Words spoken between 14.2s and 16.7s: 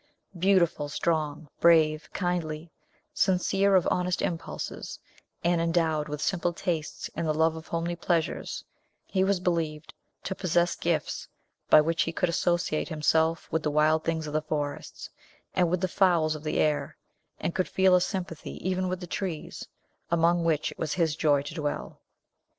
of the forests, and with the fowls of the